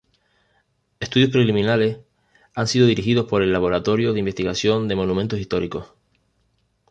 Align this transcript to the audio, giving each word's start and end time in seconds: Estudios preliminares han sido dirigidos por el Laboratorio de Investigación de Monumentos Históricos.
Estudios 0.99 1.29
preliminares 1.29 1.99
han 2.55 2.65
sido 2.67 2.87
dirigidos 2.87 3.27
por 3.27 3.43
el 3.43 3.53
Laboratorio 3.53 4.13
de 4.13 4.19
Investigación 4.19 4.87
de 4.87 4.95
Monumentos 4.95 5.37
Históricos. 5.39 5.91